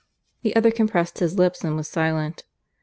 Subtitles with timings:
[0.41, 2.43] The other compressed his lips and was silent.